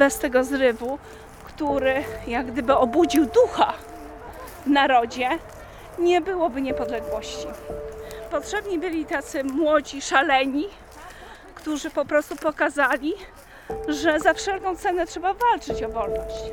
[0.00, 0.98] bez tego zrywu,
[1.44, 3.72] który jak gdyby obudził ducha
[4.66, 5.28] w narodzie,
[5.98, 7.46] nie byłoby niepodległości.
[8.30, 10.68] Potrzebni byli tacy młodzi, szaleni,
[11.54, 13.12] którzy po prostu pokazali,
[13.88, 16.44] że za wszelką cenę trzeba walczyć o wolność.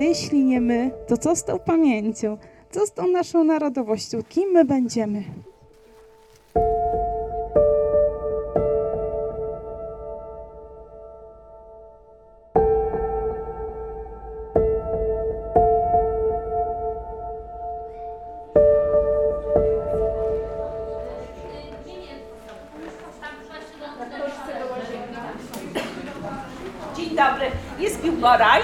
[0.00, 2.38] Jeśli nie my, to co z tą pamięcią?
[2.76, 4.18] Co z tą naszą narodowością?
[4.28, 5.24] Kim my będziemy?
[26.96, 27.50] Dzień dobry.
[27.78, 28.62] Jest Piłgoraj?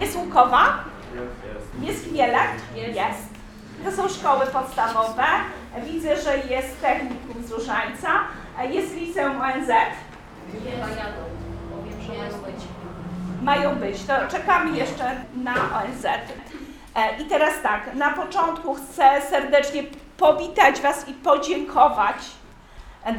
[0.00, 0.90] Jest Łukowa?
[1.82, 2.50] Jest Chmielek?
[2.94, 3.28] Jest.
[3.84, 5.24] To są szkoły podstawowe.
[5.86, 8.08] Widzę, że jest technikum z Różańca.
[8.70, 9.70] Jest liceum ONZ.
[13.42, 14.02] Mają być.
[14.02, 16.04] To czekamy jeszcze na ONZ.
[16.94, 19.82] E, I teraz tak, na początku chcę serdecznie
[20.16, 22.16] powitać Was i podziękować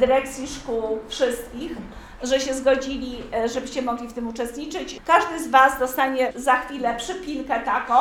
[0.00, 1.72] dyrekcji szkół wszystkich,
[2.22, 5.00] że się zgodzili, e, żebyście mogli w tym uczestniczyć.
[5.06, 7.94] Każdy z Was dostanie za chwilę przypinkę taką.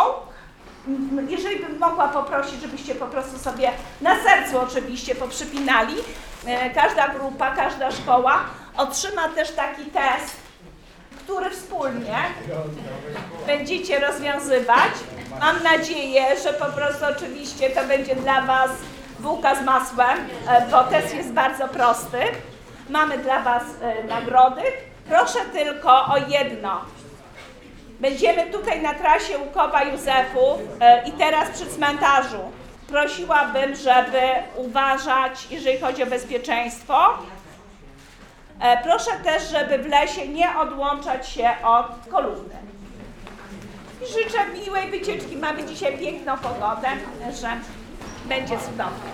[1.29, 5.93] Jeżeli bym mogła poprosić, żebyście po prostu sobie na sercu oczywiście poprzypinali.
[6.45, 8.39] E, Każda grupa, każda szkoła
[8.77, 10.35] otrzyma też taki test,
[11.17, 12.17] który wspólnie
[13.47, 14.91] będziecie rozwiązywać.
[15.39, 18.71] Mam nadzieję, że po prostu oczywiście to będzie dla Was
[19.19, 22.17] bułka z masłem, e, bo test jest bardzo prosty.
[22.89, 24.61] Mamy dla Was e, nagrody.
[25.09, 26.81] Proszę tylko o jedno.
[28.01, 32.39] Będziemy tutaj na trasie Łukowa Józefów e, i teraz przy cmentarzu.
[32.87, 34.21] Prosiłabym, żeby
[34.55, 37.09] uważać, jeżeli chodzi o bezpieczeństwo.
[38.59, 42.55] E, Proszę też, żeby w lesie nie odłączać się od kolumny.
[44.01, 45.37] Życzę miłej wycieczki.
[45.37, 46.87] Mamy dzisiaj piękną pogodę,
[47.41, 47.49] że
[48.25, 49.11] będzie cudownie.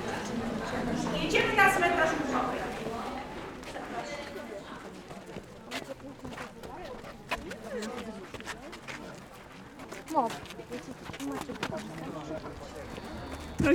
[1.23, 2.57] Jedziemy na cmentarz Łukowy.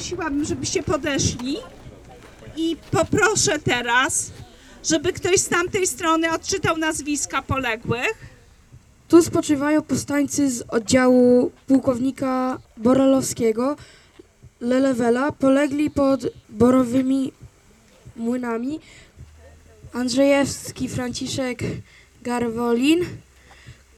[0.03, 1.57] Prosiłabym, żebyście podeszli
[2.57, 4.31] i poproszę teraz,
[4.85, 8.15] żeby ktoś z tamtej strony odczytał nazwiska poległych.
[9.09, 13.77] Tu spoczywają powstańcy z oddziału pułkownika Borelowskiego
[14.61, 15.33] Lelewela.
[15.33, 17.33] Polegli pod borowymi
[18.17, 18.81] młynami
[19.93, 21.63] Andrzejewski Franciszek
[22.23, 23.05] Garwolin,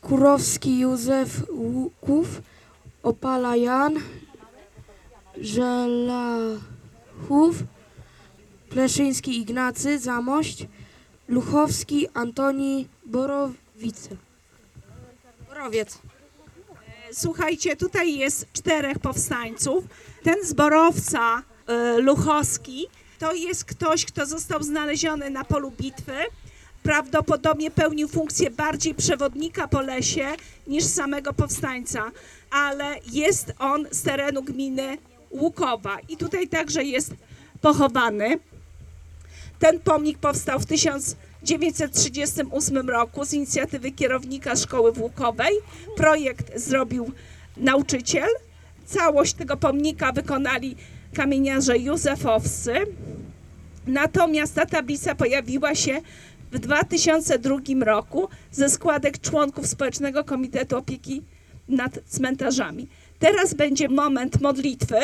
[0.00, 2.42] Kurowski Józef Łuków,
[3.02, 3.94] Opala Jan,
[5.40, 6.56] Żelachów,
[8.68, 10.66] Pleszyński Ignacy Zamość,
[11.28, 14.16] Luchowski Antoni Borowice.
[15.48, 15.98] Borowiec.
[17.12, 19.84] Słuchajcie, tutaj jest czterech powstańców.
[20.22, 21.42] Ten zborowca
[21.98, 22.86] y, Luchowski
[23.18, 26.16] to jest ktoś, kto został znaleziony na polu bitwy.
[26.82, 30.28] Prawdopodobnie pełnił funkcję bardziej przewodnika po lesie
[30.66, 32.10] niż samego powstańca,
[32.50, 34.98] ale jest on z terenu gminy
[35.34, 37.14] Łukowa i tutaj także jest
[37.60, 38.38] pochowany.
[39.58, 45.52] Ten pomnik powstał w 1938 roku z inicjatywy kierownika szkoły w Łukowej.
[45.96, 47.10] Projekt zrobił
[47.56, 48.28] nauczyciel.
[48.86, 50.76] Całość tego pomnika wykonali
[51.14, 52.72] kamieniarze józefowscy.
[53.86, 56.00] Natomiast ta tablica pojawiła się
[56.52, 61.22] w 2002 roku ze składek członków Społecznego Komitetu Opieki
[61.68, 62.88] nad Cmentarzami.
[63.24, 64.96] Teraz będzie moment modlitwy.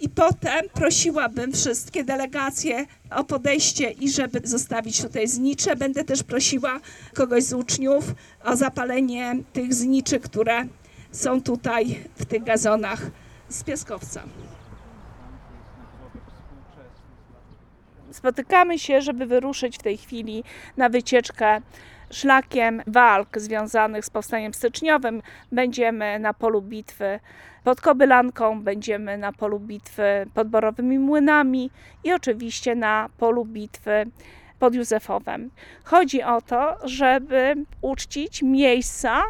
[0.00, 5.76] I potem prosiłabym wszystkie delegacje o podejście i żeby zostawić tutaj znicze.
[5.76, 6.80] Będę też prosiła
[7.14, 8.14] kogoś z uczniów
[8.44, 10.66] o zapalenie tych zniczy, które
[11.12, 13.00] są tutaj w tych gazonach
[13.48, 14.22] z piaskowca.
[18.10, 20.44] Spotykamy się, żeby wyruszyć w tej chwili
[20.76, 21.60] na wycieczkę
[22.10, 25.22] szlakiem walk związanych z powstaniem styczniowym.
[25.52, 27.20] Będziemy na polu bitwy
[27.64, 31.70] pod Kobylanką, będziemy na polu bitwy pod Borowymi Młynami
[32.04, 34.06] i oczywiście na polu bitwy
[34.58, 35.50] pod Józefowem.
[35.84, 39.22] Chodzi o to, żeby uczcić miejsca,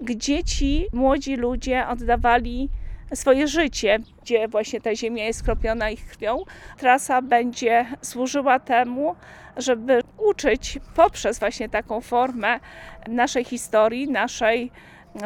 [0.00, 2.68] gdzie ci młodzi ludzie oddawali
[3.14, 6.38] swoje życie, gdzie właśnie ta ziemia jest skropiona ich krwią.
[6.78, 9.16] Trasa będzie służyła temu,
[9.56, 12.60] żeby uczyć poprzez właśnie taką formę
[13.08, 14.70] naszej historii, naszej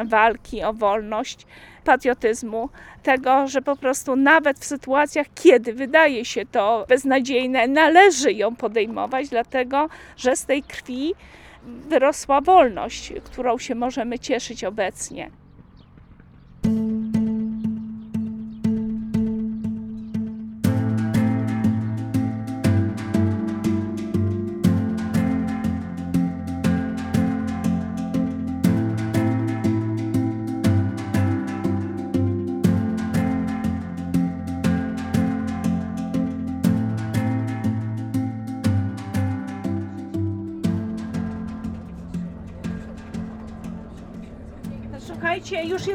[0.05, 1.47] walki o wolność.
[1.83, 2.69] patriotyzmu,
[3.03, 9.29] tego, że po prostu nawet w sytuacjach, kiedy wydaje się to beznadziejne, należy ją podejmować,
[9.29, 11.13] dlatego że z tej krwi
[11.63, 15.29] wyrosła wolność, którą się możemy cieszyć obecnie.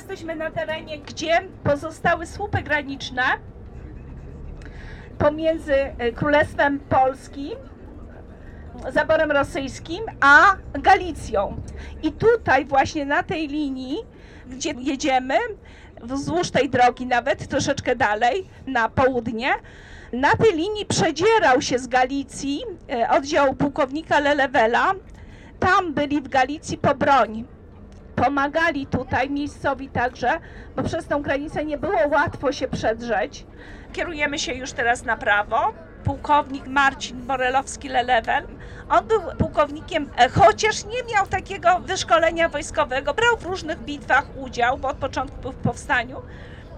[0.04, 3.22] Jesteśmy na terenie, gdzie pozostały słupy graniczne
[5.18, 7.52] pomiędzy e, Królestwem Polskim,
[8.92, 11.56] zaborem rosyjskim, a Galicją.
[12.02, 13.98] I tutaj właśnie na tej linii,
[14.46, 15.34] gdzie jedziemy,
[16.02, 19.52] wzdłuż tej drogi nawet troszeczkę dalej, na południe,
[20.12, 24.92] na tej linii przedzierał się z Galicji e, oddział pułkownika Lelewela.
[25.60, 27.44] Tam byli w Galicji po broń
[28.16, 30.40] pomagali tutaj miejscowi także,
[30.76, 33.46] bo przez tą granicę nie było łatwo się przedrzeć.
[33.92, 35.72] Kierujemy się już teraz na prawo.
[36.04, 38.42] Pułkownik Marcin Borelowski-Lelewel.
[38.88, 44.78] On był pułkownikiem, e, chociaż nie miał takiego wyszkolenia wojskowego, brał w różnych bitwach udział,
[44.78, 46.22] bo od początku był w powstaniu.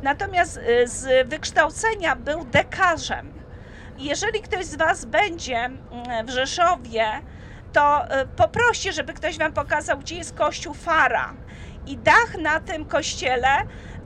[0.03, 3.33] Natomiast e, z wykształcenia był dekarzem.
[3.99, 7.06] Jeżeli ktoś z Was będzie mm, w Rzeszowie,
[7.76, 11.34] to y, poproście, żeby ktoś wam pokazał, gdzie jest kościół Fara.
[11.87, 13.49] I dach na tym kościele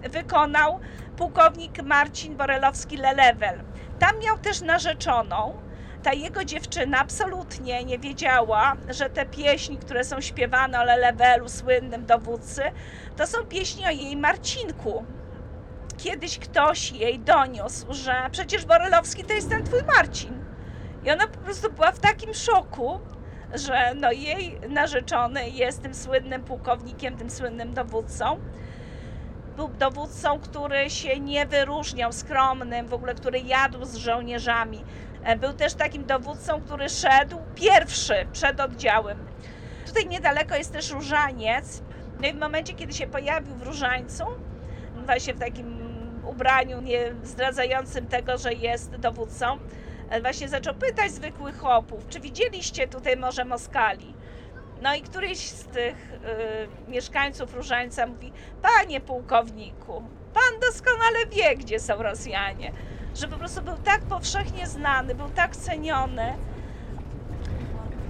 [0.03, 0.81] wykonał
[1.17, 3.63] pułkownik Marcin Borelowski-Lelewel.
[3.99, 5.57] Tam miał też narzeczoną.
[6.03, 12.07] Ta jego dziewczyna absolutnie nie wiedziała, że te pieśni, które są śpiewane o Lelewelu, słynnym
[12.07, 12.63] dowódcy,
[13.17, 15.05] to są pieśni o jej Marcinku.
[15.99, 20.45] Kiedyś ktoś jej doniósł, że przecież Borelowski to jest ten twój Marcin.
[21.05, 23.01] I ona po prostu była w takim szoku,
[23.55, 28.39] że no jej narzeczony jest tym słynnym pułkownikiem, tym słynnym dowódcą.
[29.57, 34.85] Był dowódcą, który się nie wyróżniał, skromnym, w ogóle który jadł z żołnierzami.
[35.25, 39.19] E, Był też takim dowódcą, który szedł pierwszy przed oddziałem.
[39.87, 41.83] Tutaj niedaleko jest też różaniec.
[42.21, 44.25] No i w momencie, kiedy się pojawił w różańcu,
[45.07, 45.81] właśnie w takim
[46.27, 49.59] ubraniu nie zdradzającym tego, że jest dowódcą,
[50.19, 54.15] właśnie zaczął pytać zwykłych chłopów, czy widzieliście tutaj może Moskali?
[54.83, 56.13] No i któryś z tych
[56.87, 60.03] y, mieszkańców Różańca mówi, panie pułkowniku,
[60.35, 62.73] pan doskonale wie, gdzie są Rosjanie.
[63.15, 66.35] Że po prostu był tak powszechnie znany, był tak ceniony.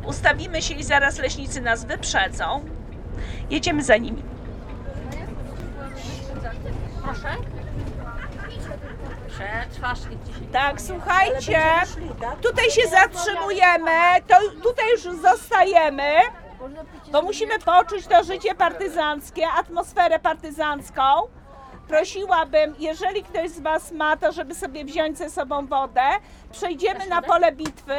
[0.07, 2.65] Ustawimy się i zaraz leśnicy nas wyprzedzą.
[3.51, 4.23] Jedziemy za nimi.
[7.03, 7.37] Proszę?
[9.41, 11.63] Przetrwasz ich 10 Tak, słuchajcie,
[12.43, 13.91] tutaj się zatrzymujemy,
[14.29, 16.13] to tutaj już zostajemy,
[17.13, 21.03] bo musimy poczuć to życie partyzanckie, atmosferę partyzancką.
[21.89, 26.03] Prosiłabym, jeżeli ktoś z Was ma, to żeby sobie wziąć ze sobą wodę.
[26.53, 27.97] Przejdziemy na pole bitwy.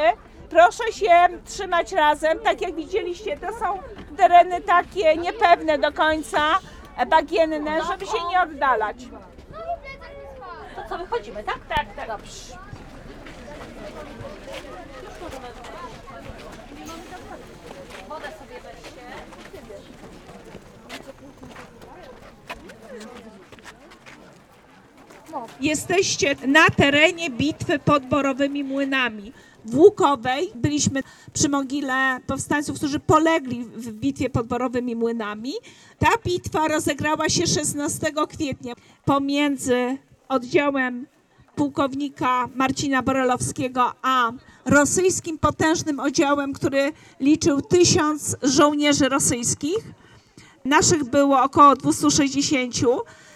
[0.50, 2.40] Proszę się trzymać razem.
[2.40, 3.80] Tak jak widzieliście, to są
[4.18, 6.40] tereny takie niepewne do końca,
[7.08, 8.98] bagienne, żeby się nie oddalać.
[10.92, 11.60] Co, wychodzimy, tak?
[11.70, 12.08] Tak, tak.
[12.08, 12.58] Dobrze.
[18.10, 19.02] Wodę sobie weźcie.
[25.62, 29.34] Jesteście na terenie bitwy pod Borowymi Młynami.
[29.66, 35.54] W Łukowej byliśmy przy mogile powstańców, którzy polegli w bitwie pod Borowymi Młynami.
[36.00, 38.74] Ta bitwa rozegrała się 16 kwietnia
[39.06, 39.98] pomiędzy
[40.32, 41.08] oddziałem
[41.56, 44.32] pułkownika Marcina Borelowskiego a
[44.66, 49.78] rosyjskim potężnym oddziałem, który liczył tysiąc żołnierzy rosyjskich.
[50.66, 52.76] Naszych było około 260,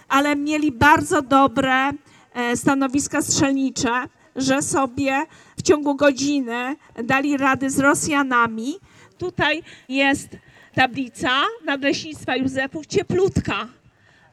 [0.07, 1.91] ale mieli bardzo dobre
[2.33, 5.25] e, stanowiska strzelnicze, że sobie
[5.57, 8.75] w ciągu godziny dali rady z Rosjanami.
[9.17, 10.27] Tutaj jest
[10.75, 11.29] tablica
[11.65, 13.67] Nadleśnictwa Józefów, cieplutka,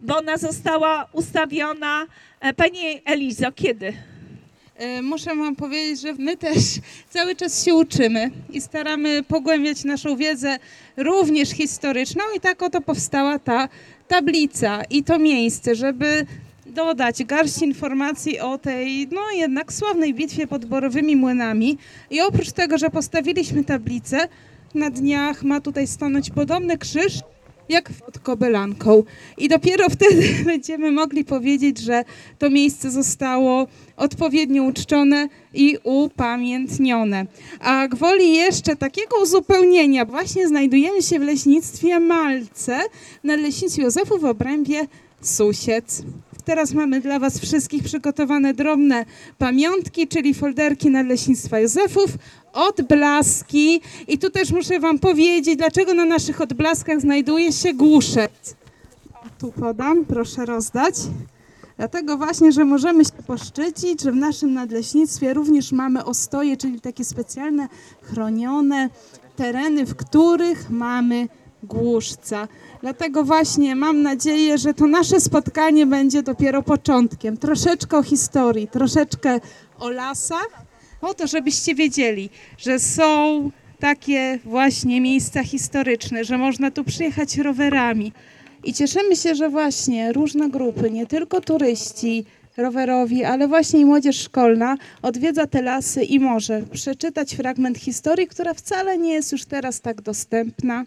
[0.02, 2.06] bo ona została ustawiona.
[2.40, 3.92] E, Pani Elizo, kiedy?
[4.76, 6.56] E, Muszę Wam powiedzieć, że my też
[7.10, 10.58] cały czas się uczymy i staramy pogłębiać naszą wiedzę
[10.96, 13.68] również historyczną i tak oto powstała ta
[14.08, 16.26] tablica i to miejsce, żeby
[16.66, 21.78] dodać garść informacji o tej, no jednak sławnej bitwie pod Borowymi Młynami.
[22.10, 24.28] I oprócz tego, że postawiliśmy tablicę,
[24.74, 27.20] na dniach ma tutaj stanąć podobny krzyż,
[27.68, 29.02] jak pod Kobylanką.
[29.38, 32.04] I dopiero wtedy będziemy mogli powiedzieć, że
[32.38, 33.66] to miejsce zostało
[33.96, 37.26] odpowiednio uczczone i upamiętnione.
[37.60, 42.80] A gwoli jeszcze takiego uzupełnienia, właśnie znajdujemy się w leśnictwie Malce,
[43.24, 44.86] na leśnictwie Józefów w obrębie
[45.20, 46.02] Susiec.
[46.44, 49.04] Teraz mamy dla Was wszystkich przygotowane drobne
[49.38, 52.10] pamiątki, czyli folderki Nadleśnictwa Józefów,
[52.52, 53.80] odblaski.
[54.08, 58.56] I tu też muszę Wam powiedzieć, dlaczego na naszych odblaskach znajduje się głuszec.
[59.38, 60.94] Tu podam, proszę rozdać.
[61.76, 67.04] Dlatego właśnie, że możemy się poszczycić, że w naszym nadleśnictwie również mamy ostoje, czyli takie
[67.04, 67.68] specjalne,
[68.02, 68.88] chronione
[69.36, 71.28] tereny, w których mamy
[71.62, 72.48] głuszca.
[72.80, 77.36] Dlatego właśnie mam nadzieję, że to nasze spotkanie będzie dopiero początkiem.
[77.36, 79.40] Troszeczkę o historii, troszeczkę
[79.78, 80.61] o lasach,
[81.02, 88.12] po to, żebyście wiedzieli, że są takie właśnie miejsca historyczne, że można tu przyjechać rowerami.
[88.64, 92.24] I cieszymy się, że właśnie różne grupy, nie tylko turyści
[92.56, 98.54] rowerowi, ale właśnie i młodzież szkolna odwiedza te lasy i może przeczytać fragment historii, która
[98.54, 100.84] wcale nie jest już teraz tak dostępna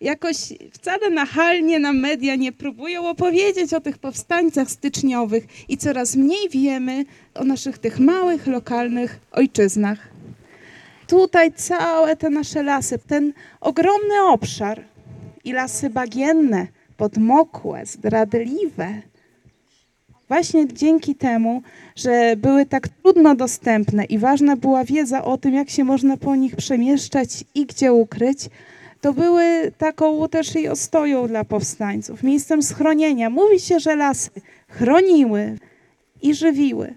[0.00, 0.36] jakoś
[0.72, 7.04] wcale nachalnie nam media nie próbują opowiedzieć o tych powstańcach styczniowych i coraz mniej wiemy
[7.34, 9.98] o naszych tych małych, lokalnych ojczyznach.
[11.06, 14.84] Tutaj całe te nasze lasy, ten ogromny obszar
[15.44, 19.02] i lasy bagienne, podmokłe, zdradliwe.
[20.28, 21.62] Właśnie dzięki temu,
[21.96, 26.36] że były tak trudno dostępne i ważna była wiedza o tym, jak się można po
[26.36, 28.38] nich przemieszczać i gdzie ukryć,
[29.04, 33.30] to były taką też i ostoją dla powstańców, miejscem schronienia.
[33.30, 34.30] Mówi się, że lasy
[34.68, 35.58] chroniły
[36.22, 36.94] i żywiły.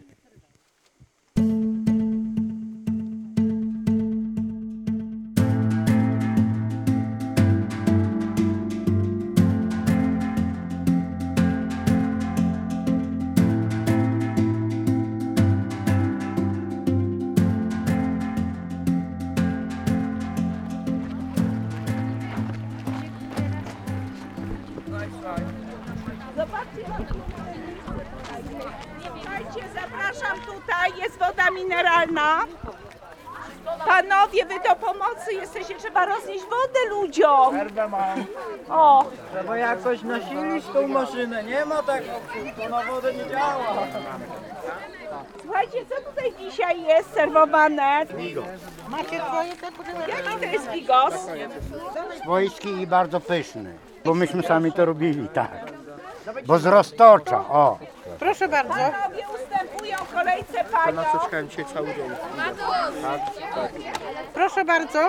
[39.69, 41.43] Jakoś nasilić tą maszynę.
[41.43, 42.03] Nie ma tak,
[42.57, 43.65] to na wodę nie działa.
[45.41, 48.05] słuchajcie, co tutaj dzisiaj jest serwowane?
[48.89, 49.67] Macie swoje te
[50.07, 51.13] Jaki to jest bigos?
[52.21, 53.73] Swojski i bardzo pyszny,
[54.05, 55.51] bo myśmy sami to robili, tak.
[56.45, 57.77] Bo z roztocza, o.
[58.19, 58.73] Proszę bardzo.
[58.73, 61.01] Panowie ustępują kolejce panią.
[64.33, 64.99] Proszę bardzo.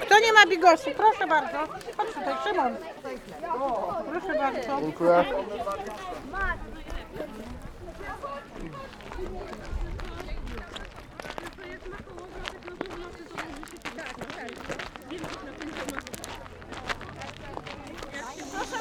[0.00, 0.90] Kto nie ma bigosu?
[0.96, 1.58] Proszę bardzo.
[1.96, 2.76] Chodź tutaj, Szymon.
[4.10, 4.80] Proszę bardzo.
[4.80, 5.24] Dziękuję.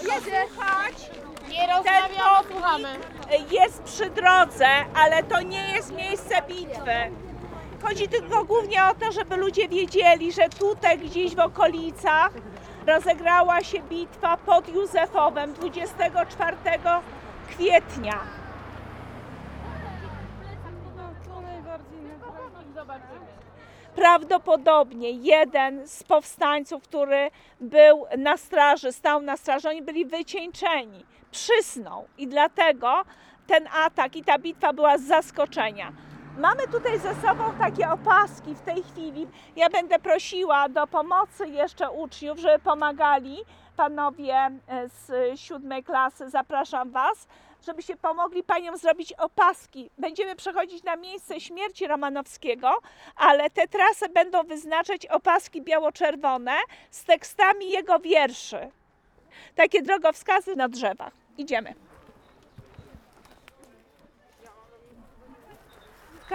[0.03, 1.09] Posłuchać.
[1.83, 2.15] Ten
[2.61, 7.11] pomnik jest przy drodze, ale to nie jest miejsce bitwy.
[7.83, 12.31] Chodzi tylko głównie o to, żeby ludzie wiedzieli, że tutaj gdzieś w okolicach
[12.87, 16.57] rozegrała się bitwa pod Józefowem 24
[17.49, 18.19] kwietnia.
[23.95, 32.07] Prawdopodobnie jeden z powstańców, który był na straży, stał na straży, oni byli wycieńczeni, przysnął
[32.17, 33.03] i dlatego
[33.47, 35.91] ten atak i ta bitwa była z zaskoczenia.
[36.37, 39.27] Mamy tutaj ze sobą takie opaski w tej chwili.
[39.55, 43.37] Ja będę prosiła do pomocy jeszcze uczniów, żeby pomagali.
[43.75, 47.27] Panowie e, z siódmej klasy, zapraszam Was,
[47.65, 49.89] żebyście pomogli paniom zrobić opaski.
[49.97, 52.77] Będziemy przechodzić na miejsce śmierci Romanowskiego,
[53.15, 56.55] ale te trasy będą wyznaczać opaski biało-czerwone
[56.91, 58.71] z tekstami jego wierszy.
[59.55, 61.13] Takie drogowskazy na drzewach.
[61.37, 61.92] Idziemy.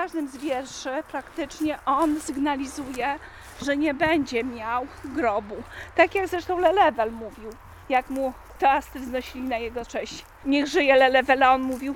[0.08, 3.18] Każdym z wierszy praktycznie on sygnalizuje,
[3.62, 5.54] że nie będzie miał grobu.
[5.94, 7.50] Tak jak zresztą Lelewel mówił,
[7.88, 10.24] jak mu toasty wznosili na jego cześć.
[10.44, 11.94] Niech żyje Lelewel, a on mówił,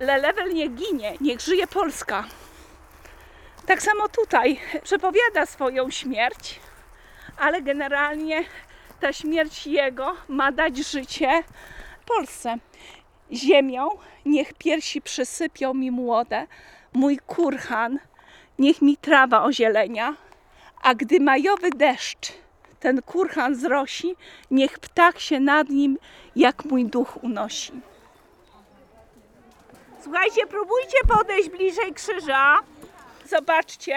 [0.00, 2.24] Lelewel nie ginie, niech żyje Polska.
[3.66, 6.60] Tak samo tutaj przepowiada swoją śmierć,
[7.38, 8.44] ale generalnie
[9.00, 11.42] ta śmierć jego ma dać życie
[12.06, 12.56] Polsce.
[13.32, 13.88] Ziemią
[14.26, 16.46] niech piersi przysypią mi młode,
[16.96, 17.98] mój kurhan,
[18.58, 20.16] niech mi trawa ozielenia,
[20.82, 22.32] a gdy majowy deszcz
[22.80, 24.16] ten kurhan zrosi,
[24.50, 25.98] niech ptak się nad nim,
[26.36, 27.72] jak mój duch unosi.
[30.02, 32.58] Słuchajcie, próbujcie podejść bliżej krzyża.
[33.24, 33.96] Zobaczcie,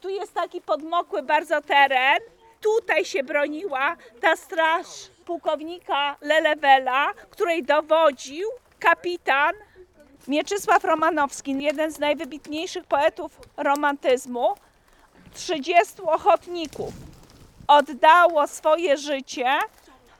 [0.00, 2.18] tu jest taki podmokły bardzo teren.
[2.60, 4.86] Tutaj się broniła ta straż
[5.24, 8.48] pułkownika Lelewela, której dowodził
[8.78, 9.52] kapitan
[10.28, 14.54] Mieczysław Romanowski, jeden z najwybitniejszych poetów romantyzmu.
[15.34, 16.92] 30 ochotników
[17.68, 19.46] oddało swoje życie,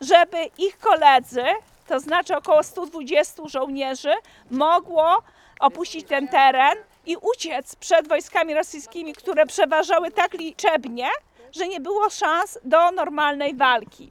[0.01, 1.45] żeby ich koledzy,
[1.89, 4.15] to znaczy około 120 żołnierzy,
[4.51, 5.23] mogło
[5.61, 11.09] opuścić ten teren i uciec przed wojskami rosyjskimi, które przeważały tak liczebnie,
[11.53, 14.11] że nie było szans do normalnej walki.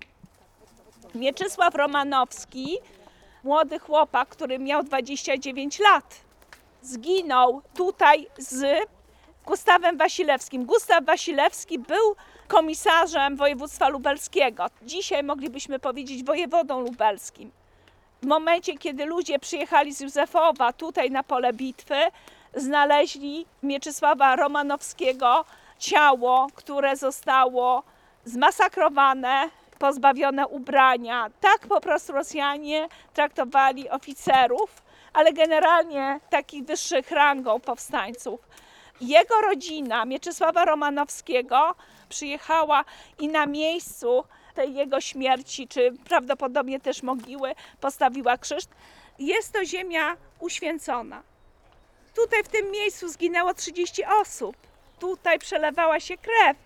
[1.16, 2.78] Mieczysław Romanowski,
[3.44, 6.22] młody chłopak, który miał 29 lat,
[6.82, 8.66] zginął tutaj z
[9.46, 10.66] Gustawem Wasilewskim.
[10.66, 12.16] Gustaw Wasilewski był
[12.48, 14.66] komisarzem województwa lubelskiego.
[14.82, 17.52] Dzisiaj moglibyśmy powiedzieć wojewodą lubelskim.
[18.22, 21.96] W momencie, kiedy ludzie przyjechali z Józefowa tutaj na pole bitwy,
[22.56, 25.46] znaleźli Mieczysława Romanowskiego
[25.80, 27.84] ciało, które zostało
[28.26, 29.50] zmasakrowane,
[29.82, 31.30] pozbawione ubrania.
[31.40, 34.82] Tak po prostu Rosjanie traktowali oficerów,
[35.14, 38.40] ale generalnie takich wyższych rangą powstańców.
[39.02, 41.76] Jego rodzina Mieczysława Romanowskiego
[42.10, 42.86] przyjechała
[43.20, 44.24] i na miejscu
[44.54, 48.64] tej jego śmierci, czy prawdopodobnie też mogiły, postawiła krzyż.
[49.20, 51.24] Jest to ziemia uświęcona.
[52.16, 54.56] Tutaj w tym miejscu zginęło 30 osób.
[55.00, 56.58] Tutaj przelewała się krew.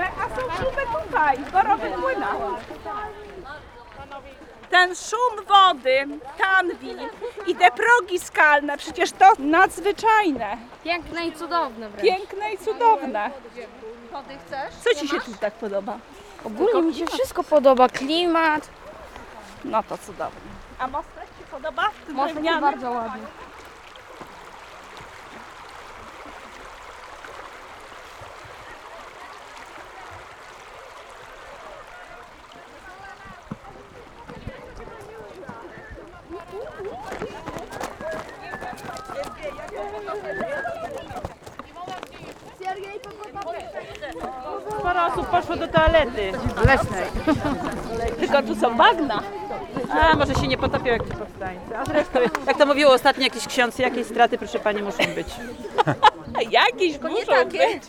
[0.00, 2.36] A są szumy tutaj, w borowych młynach.
[4.70, 6.06] Ten szum wody,
[6.38, 6.96] tanwi
[7.46, 12.06] i te progi skalne, przecież to nadzwyczajne, Piękne i cudowne wręcz.
[12.06, 13.30] piękne i cudowne.
[14.12, 14.74] Wody chcesz?
[14.84, 15.98] Co Ci się tu tak podoba?
[16.44, 17.88] Ogólnie mi się wszystko podoba.
[17.88, 18.68] Klimat.
[19.64, 20.40] No to cudownie.
[20.78, 21.82] A mostek Ci podoba?
[22.08, 22.60] Drewniany?
[22.60, 23.22] bardzo ładnie.
[45.72, 46.32] Toalety
[46.66, 47.06] leśnej.
[48.20, 49.22] Tylko tu są bagna.
[49.90, 51.76] A może się nie potopią jak ci powstańcy.
[51.76, 55.26] A zresztą, jak to mówił ostatnio jakiś ksiądz, jakiej straty proszę pani muszą być.
[56.50, 57.82] Jakieś muszą być.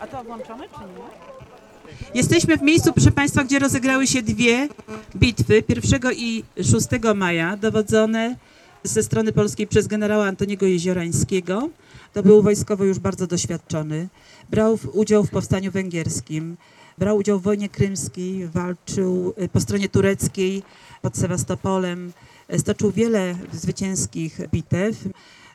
[0.00, 1.30] A to włączone czy nie?
[2.14, 4.68] Jesteśmy w miejscu, proszę Państwa, gdzie rozegrały się dwie
[5.16, 8.36] bitwy, 1 i 6 maja, dowodzone
[8.84, 11.68] ze strony polskiej przez generała Antoniego Jeziorańskiego.
[12.12, 14.08] To był wojskowo już bardzo doświadczony.
[14.50, 16.56] Brał udział w powstaniu węgierskim,
[16.98, 20.62] brał udział w wojnie krymskiej, walczył y, po stronie tureckiej
[21.02, 22.12] pod Sewastopolem,
[22.54, 25.08] y, stoczył wiele zwycięskich bitew.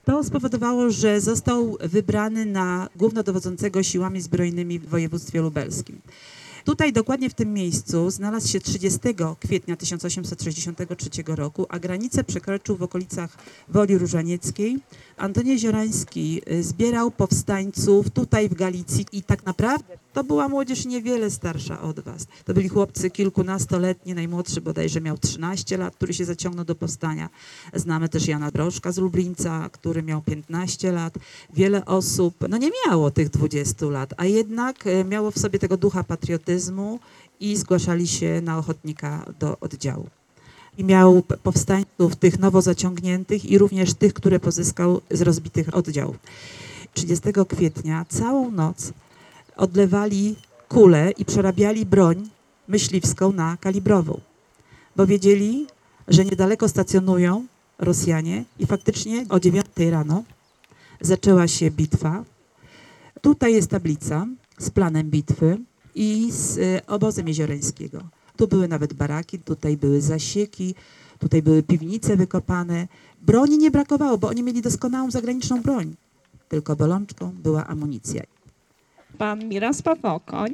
[0.05, 6.01] To spowodowało, że został wybrany na głównodowodzącego siłami zbrojnymi w województwie lubelskim.
[6.65, 8.99] Tutaj dokładnie w tym miejscu znalazł się 30
[9.39, 13.37] kwietnia 1863 roku, a granicę przekroczył w okolicach
[13.69, 14.79] Woli Różanieckiej.
[15.17, 21.31] Antoni Jeziorański y, zbierał powstańców tutaj w Galicji i tak naprawdę to była młodzież niewiele
[21.31, 22.27] starsza od was.
[22.45, 27.29] To byli chłopcy kilkunastoletni, najmłodszy bodajże miał 13 lat, który się zaciągnął do powstania.
[27.73, 31.13] Znamy też Jana Brożka z Lublińca, który miał 15 lat.
[31.53, 35.77] Wiele osób no nie miało tych 20 lat, a jednak e, miało w sobie tego
[35.77, 36.99] ducha patriotyzmu
[37.39, 40.09] i zgłaszali się na ochotnika do oddziału.
[40.77, 46.17] I miał powstańców tych nowo zaciągniętych i również tych, które pozyskał z rozbitych oddziałów.
[46.93, 48.93] 30 kwietnia całą noc
[49.57, 50.35] odlewali
[50.69, 52.29] kule i przerabiali broń
[52.67, 54.19] myśliwską na kalibrową,
[54.95, 55.67] bo wiedzieli,
[56.07, 57.45] że niedaleko stacjonują
[57.79, 60.23] Rosjanie i faktycznie o 9 rano
[61.01, 62.23] zaczęła się bitwa.
[63.21, 65.57] Tutaj jest tablica z planem bitwy
[65.95, 68.01] i z e, obozem jezioreńskiego.
[68.37, 70.75] Tu były nawet baraki, tutaj były zasieki,
[71.19, 72.87] tutaj były piwnice wykopane.
[73.21, 75.95] Broni nie brakowało, bo oni mieli doskonałą zagraniczną broń.
[76.49, 78.23] Tylko bolączką była amunicja.
[79.17, 80.53] Pan Mirosław Okoń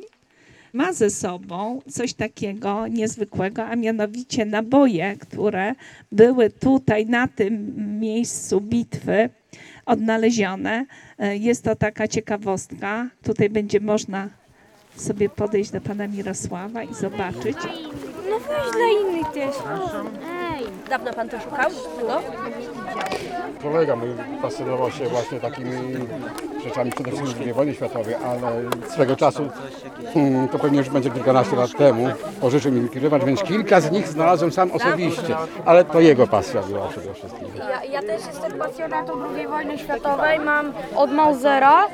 [0.73, 5.75] ma ze sobą coś takiego niezwykłego, a mianowicie naboje, które
[6.11, 9.29] były tutaj na tym miejscu bitwy
[9.85, 10.85] odnalezione.
[11.19, 13.09] E, Jest to taka ciekawostka.
[13.23, 14.29] Tutaj będzie można
[14.95, 17.57] sobie podejść do pana Mirosława i zobaczyć.
[18.29, 19.55] No weź dla innych też.
[20.91, 21.69] Dawno pan to szukał?
[22.07, 22.21] No.
[23.63, 24.09] Kolega mój
[24.41, 25.71] fascynował się właśnie takimi
[26.63, 28.51] rzeczami przede wszystkim z II wojny światowej, ale
[28.89, 29.49] swego czasu,
[30.13, 32.07] hmm, to pewnie już będzie kilkanaście lat temu,
[32.41, 36.87] pożyczył mi krywacz, więc kilka z nich znalazłem sam osobiście, ale to jego pasja była
[36.87, 37.47] przede wszystkim.
[37.57, 40.39] Ja, ja też jestem pasjonatą II wojny światowej.
[40.39, 41.87] Mam od Mausera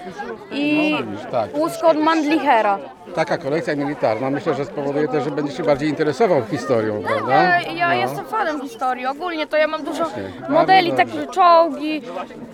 [0.51, 0.95] i
[1.31, 2.79] Tak, łusk od Mandlichera.
[3.15, 7.43] Taka kolekcja militarna myślę, że spowoduje też, że będzie się bardziej interesował historią, prawda?
[7.43, 9.05] Ja, ja jestem fanem historii.
[9.05, 12.01] Ogólnie to ja mam dużo Bardzo modeli, takie czołgi,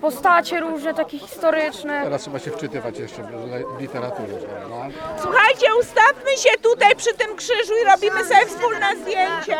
[0.00, 2.00] postacie różne, takie historyczne.
[2.04, 4.86] Teraz trzeba się wczytywać jeszcze w le- w literaturę, prawda?
[5.22, 9.58] Słuchajcie, ustawmy się tutaj przy tym krzyżu i robimy sobie wspólne zdjęcie.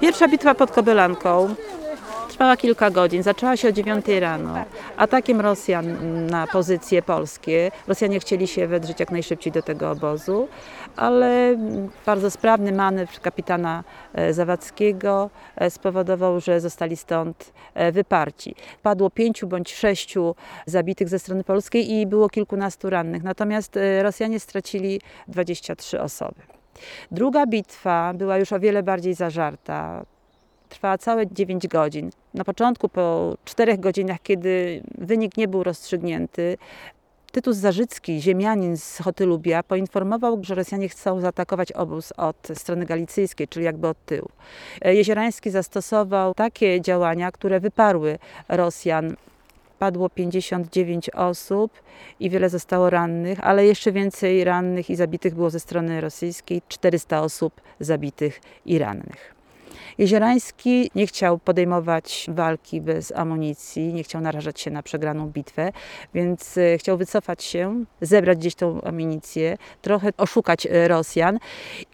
[0.00, 1.54] Pierwsza bitwa pod Kobylanką
[2.38, 3.22] trwała kilka godzin.
[3.22, 4.64] Zaczęła się o 9 rano.
[4.96, 5.86] Atakiem Rosjan
[6.26, 7.70] na pozycje polskie.
[7.86, 10.48] Rosjanie chcieli się wedrzeć jak najszybciej do tego obozu,
[10.96, 11.56] ale
[12.06, 18.54] bardzo sprawny manewr kapitana e, Zawadzkiego e, spowodował, że zostali stąd e, wyparci.
[18.82, 20.34] Padło pięciu bądź sześciu
[20.66, 23.22] zabitych ze strony polskiej i było kilkunastu rannych.
[23.22, 26.40] Natomiast Rosjanie stracili 23 osoby.
[27.10, 30.04] Druga bitwa była już o wiele bardziej zażarta.
[30.68, 32.10] Trwała całe 9 godzin.
[32.34, 36.58] Na początku, po 4 godzinach, kiedy wynik nie był rozstrzygnięty,
[37.32, 43.64] Tytus Zarzycki, ziemianin z Hotylubia, poinformował, że Rosjanie chcą zaatakować obóz od strony galicyjskiej, czyli
[43.64, 44.28] jakby od tyłu.
[44.82, 49.16] Jeziorański zastosował takie działania, które wyparły Rosjan.
[49.78, 51.72] Padło 59 osób
[52.20, 57.22] i wiele zostało rannych, ale jeszcze więcej rannych i zabitych było ze strony rosyjskiej 400
[57.22, 59.37] osób zabitych i rannych.
[59.98, 65.72] Jeziorański nie chciał podejmować walki bez amunicji, nie chciał narażać się na przegraną bitwę,
[66.14, 71.38] więc e, chciał wycofać się, zebrać gdzieś tą amunicję, trochę oszukać e, Rosjan.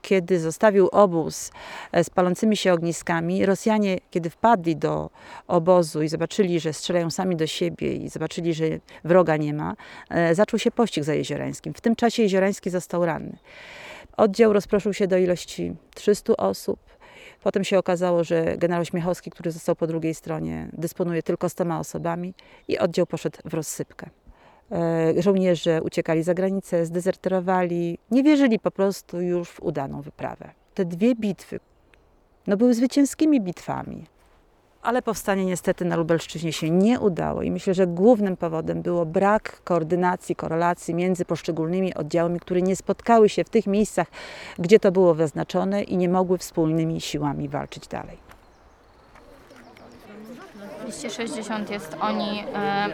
[0.03, 1.51] Kiedy zostawił obóz
[1.93, 5.11] e, z palącymi się ogniskami, Rosjanie, kiedy wpadli do
[5.47, 8.64] obozu i zobaczyli, że strzelają sami do siebie i zobaczyli, że
[9.05, 9.75] wroga nie ma,
[10.33, 11.75] zaczął się pościg za Jeziorańskim.
[11.75, 13.38] W tym czasie Jeziorański został ranny.
[14.17, 16.94] Oddział rozproszył się do ilości 300 osób.
[17.45, 22.35] Potem się okazało, że generał Śmiechowski, który został po drugiej stronie, dysponuje tylko 100 osobami
[22.69, 24.11] i oddział poszedł w rozsypkę.
[24.73, 30.51] E, Żołnierze uciekali za granicę, zdezerterowali, nie wierzyli po prostu już w udaną wyprawę.
[30.75, 31.61] Te dwie bitwy
[32.47, 34.07] no, były zwycięskimi bitwami.
[34.85, 39.62] Ale powstanie niestety na Lubelszczyźnie się nie udało i myślę, że głównym powodem było brak
[39.64, 44.07] koordynacji, korelacji między poszczególnymi oddziałami, które nie spotkały się w tych miejscach,
[44.59, 48.16] gdzie to było wyznaczone i nie mogły wspólnymi siłami walczyć dalej.
[50.83, 52.88] 260 jest oni e,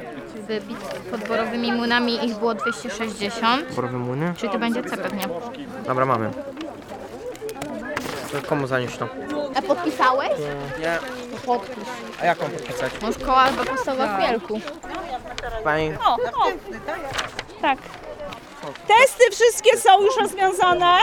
[0.47, 0.79] wybit
[1.11, 3.75] pod borowymi młynami, ich było 260.
[3.77, 4.35] Borowe młyny?
[4.37, 5.25] Czyli to będzie C pewnie.
[5.87, 6.31] Dobra, mamy.
[8.33, 9.09] To komu zanieść to?
[9.55, 10.39] A podpisałeś?
[10.81, 10.99] Nie.
[11.47, 11.85] Podpisz.
[12.21, 12.93] A jak mam podpisać?
[13.03, 14.61] No szkoła chyba podstawowa w Wielku.
[15.65, 16.47] Pani O, o.
[17.63, 17.79] Tak.
[18.89, 20.99] Testy wszystkie są już rozwiązane.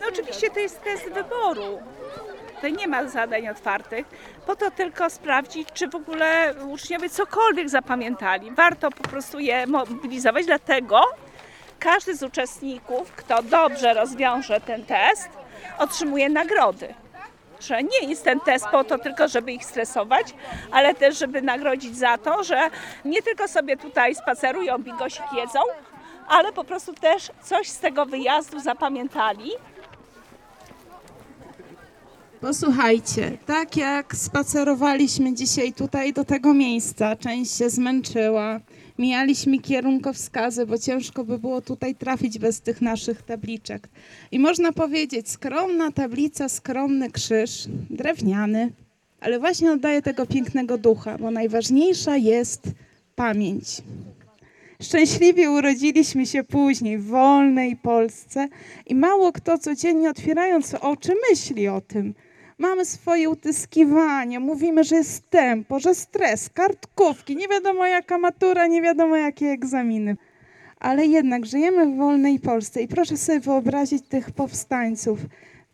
[0.00, 1.82] No oczywiście to jest test wyboru.
[2.54, 4.06] Tutaj nie ma zadań otwartych,
[4.46, 8.50] po to tylko sprawdzić, czy w ogóle uczniowie cokolwiek zapamiętali.
[8.50, 11.00] Warto po prostu je mobilizować, dlatego
[11.82, 15.28] każdy z uczestników, kto dobrze rozwiąże ten test,
[15.78, 16.94] otrzymuje nagrody
[17.62, 20.34] że nie jest ten test po to tylko, żeby ich stresować,
[20.70, 22.70] ale też, żeby nagrodzić za to, że
[23.04, 25.60] nie tylko sobie tutaj spacerują, bigosik jedzą,
[26.28, 29.50] ale po prostu też coś z tego wyjazdu zapamiętali.
[32.40, 38.60] Posłuchajcie, tak jak spacerowaliśmy dzisiaj tutaj do tego miejsca, część się zmęczyła,
[38.98, 43.88] mijaliśmy kierunkowskazy, bo ciężko by było tutaj trafić bez tych naszych tabliczek.
[44.32, 48.72] I można powiedzieć, skromna tablica, skromny krzyż, drewniany,
[49.20, 52.62] ale właśnie oddaje tego pięknego ducha, bo najważniejsza jest
[53.14, 53.82] pamięć.
[54.82, 58.48] Szczęśliwie urodziliśmy się później w wolnej Polsce
[58.86, 62.14] i mało kto codziennie otwierając oczy myśli o tym.
[62.62, 68.82] Mamy swoje utyskiwania, mówimy, że jest tempo, że stres, kartkówki, nie wiadomo jaka matura, nie
[68.82, 70.16] wiadomo jakie egzaminy.
[70.80, 75.18] Ale jednak żyjemy w wolnej Polsce i proszę sobie wyobrazić tych powstańców.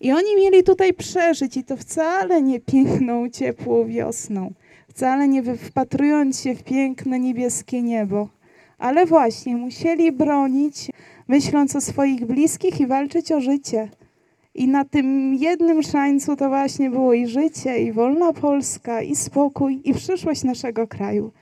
[0.00, 4.52] I oni mieli tutaj przeżyć i to wcale nie piękną, ciepłą wiosną.
[4.88, 8.28] wcale nie wpatrując się w piękne niebieskie niebo,
[8.78, 10.90] ale właśnie musieli bronić,
[11.28, 13.88] myśląc o swoich bliskich i walczyć o życie.
[14.58, 19.80] I na tym jednym szańcu to właśnie było i życie, i wolna Polska, i spokój,
[19.84, 21.32] i przyszłość naszego kraju.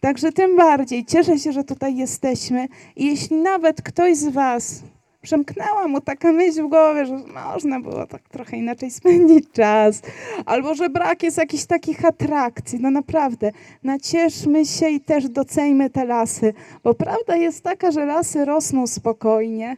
[0.00, 2.68] Także tym bardziej cieszę się, że tutaj jesteśmy.
[2.96, 4.82] I jeśli nawet ktoś z Was
[5.22, 10.02] przemknęła mu taka myśl w głowie, że można było tak trochę inaczej spędzić czas,
[10.46, 13.50] albo że brak jest jakichś takich atrakcji, no naprawdę,
[13.82, 16.54] nacieszmy się i też doceńmy te lasy,
[16.84, 19.76] bo prawda jest taka, że lasy rosną spokojnie,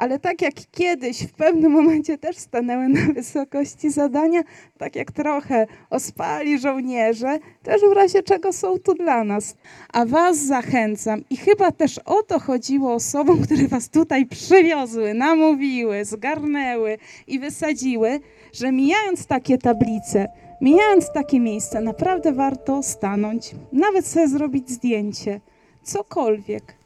[0.00, 4.42] ale tak jak kiedyś w pewnym momencie też stanęły na wysokości zadania,
[4.78, 9.56] tak jak trochę ospali żołnierze, też w razie czego są tu dla nas.
[9.92, 16.04] A Was zachęcam i chyba też o to chodziło osobom, które Was tutaj przywiozły, namówiły,
[16.04, 18.20] zgarnęły i wysadziły,
[18.52, 20.28] że mijając takie tablice,
[20.60, 25.40] mijając takie miejsca, naprawdę warto stanąć, nawet sobie zrobić zdjęcie,
[25.82, 26.80] cokolwiek.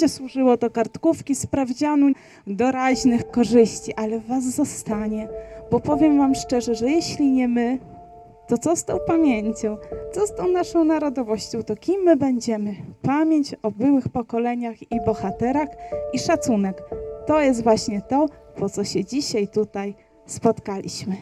[0.00, 2.06] Będzie służyło do kartkówki, sprawdzianu,
[2.46, 5.28] doraźnych korzyści, ale Was zostanie.
[5.70, 7.78] Bo powiem Wam szczerze, że jeśli nie my,
[8.48, 9.76] to co z tą pamięcią?
[10.12, 11.62] Co z tą naszą narodowością?
[11.62, 12.74] To kim my będziemy?
[13.02, 15.68] Pamięć o byłych pokoleniach i bohaterach
[16.12, 16.82] i szacunek.
[17.26, 19.94] To jest właśnie to, po co się dzisiaj tutaj
[20.26, 21.16] spotkaliśmy.